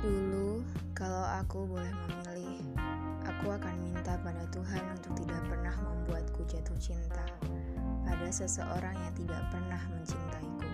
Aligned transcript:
Dulu, 0.00 0.64
kalau 0.96 1.28
aku 1.44 1.68
boleh 1.68 1.92
memilih, 1.92 2.64
aku 3.20 3.52
akan 3.52 3.76
minta 3.84 4.16
pada 4.24 4.48
Tuhan 4.48 4.80
untuk 4.96 5.12
tidak 5.20 5.44
pernah 5.44 5.76
membuatku 5.76 6.40
jatuh 6.48 6.80
cinta 6.80 7.28
pada 8.08 8.28
seseorang 8.32 8.96
yang 8.96 9.12
tidak 9.12 9.44
pernah 9.52 9.76
mencintaiku. 9.92 10.72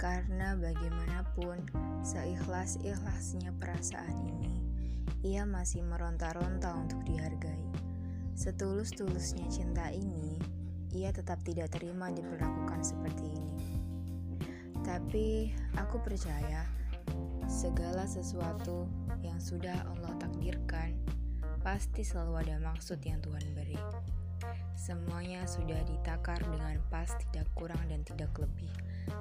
Karena 0.00 0.56
bagaimanapun, 0.56 1.60
seikhlas-ikhlasnya 2.00 3.52
perasaan 3.60 4.16
ini, 4.24 4.64
ia 5.20 5.44
masih 5.44 5.84
meronta-ronta 5.84 6.72
untuk 6.72 7.04
dihargai. 7.04 7.68
Setulus-tulusnya 8.32 9.44
cinta 9.52 9.92
ini, 9.92 10.40
ia 10.88 11.12
tetap 11.12 11.44
tidak 11.44 11.68
terima 11.68 12.08
diperlakukan 12.08 12.80
seperti 12.80 13.28
ini. 13.28 13.76
Tapi, 14.80 15.52
aku 15.76 16.00
percaya 16.00 16.81
segala 17.52 18.08
sesuatu 18.08 18.88
yang 19.20 19.36
sudah 19.36 19.84
Allah 19.84 20.16
takdirkan 20.16 20.96
pasti 21.60 22.00
selalu 22.00 22.48
ada 22.48 22.56
maksud 22.64 22.96
yang 23.04 23.20
Tuhan 23.20 23.44
beri. 23.52 23.76
Semuanya 24.72 25.44
sudah 25.44 25.76
ditakar 25.84 26.40
dengan 26.40 26.80
pas, 26.88 27.12
tidak 27.28 27.44
kurang 27.52 27.78
dan 27.92 28.00
tidak 28.08 28.32
lebih, 28.40 28.72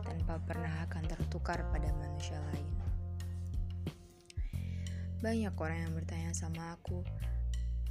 tanpa 0.08 0.40
pernah 0.48 0.72
akan 0.88 1.04
tertukar 1.12 1.60
pada 1.76 1.92
manusia 1.92 2.40
lain. 2.56 2.72
Banyak 5.20 5.54
orang 5.60 5.80
yang 5.86 5.94
bertanya 5.94 6.32
sama 6.32 6.80
aku, 6.80 7.04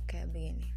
kayak 0.09 0.33
begini. 0.33 0.73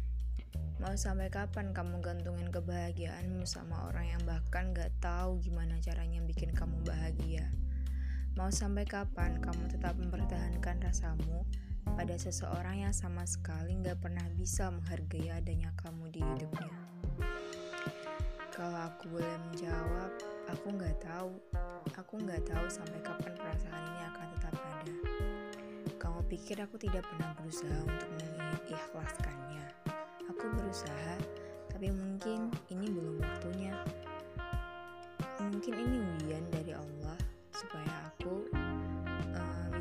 Mau 0.76 0.92
sampai 0.92 1.32
kapan 1.32 1.72
kamu 1.72 2.04
gantungin 2.04 2.52
kebahagiaanmu 2.52 3.48
sama 3.48 3.88
orang 3.88 4.12
yang 4.12 4.22
bahkan 4.28 4.76
gak 4.76 4.92
tahu 5.00 5.40
gimana 5.40 5.80
caranya 5.80 6.20
bikin 6.20 6.52
kamu 6.52 6.78
bahagia? 6.84 7.48
Mau 8.34 8.50
sampai 8.50 8.82
kapan 8.82 9.38
kamu 9.38 9.70
tetap 9.70 9.94
mempertahankan 9.94 10.82
rasamu 10.82 11.46
pada 11.94 12.18
seseorang 12.18 12.82
yang 12.82 12.94
sama 12.94 13.22
sekali 13.24 13.78
gak 13.78 14.02
pernah 14.02 14.26
bisa 14.34 14.70
menghargai 14.74 15.30
adanya 15.30 15.70
kamu 15.78 16.10
di 16.10 16.20
hidupnya? 16.22 16.74
Kalau 18.50 18.90
aku 18.90 19.18
boleh 19.18 19.36
menjawab, 19.50 20.10
aku 20.50 20.66
gak 20.78 20.96
tahu. 21.02 21.34
Aku 21.94 22.18
gak 22.26 22.42
tahu 22.46 22.66
sampai 22.66 22.98
kapan 23.02 23.34
perasaan 23.38 23.82
ini 23.86 24.02
akan 24.10 24.26
tetap 24.34 24.54
ada 24.58 24.94
pikir 26.34 26.58
aku 26.58 26.74
tidak 26.82 27.06
pernah 27.06 27.30
berusaha 27.38 27.78
untuk 27.86 28.10
mengikhlaskannya. 28.18 29.64
Aku 30.34 30.44
berusaha, 30.56 31.14
tapi 31.70 31.94
mungkin 31.94 32.50
ini 32.74 32.90
belum 32.90 33.22
waktunya. 33.22 33.76
Mungkin 35.38 35.74
ini 35.78 35.96
ujian 36.02 36.44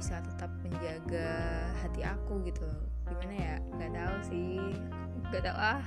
bisa 0.04 0.20
tetap 0.20 0.52
menjaga 0.60 1.32
hati 1.80 2.04
aku 2.04 2.44
gitu. 2.44 2.68
Gimana 3.08 3.36
ya? 3.40 3.56
Gak 3.80 3.92
tahu 3.96 4.16
sih. 4.28 4.60
Gak 5.32 5.48
tahu 5.48 5.56
ah. 5.56 5.80